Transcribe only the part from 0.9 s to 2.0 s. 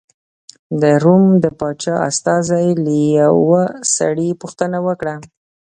روم د پاچا